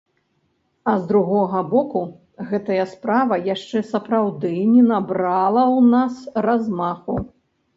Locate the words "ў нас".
5.77-6.13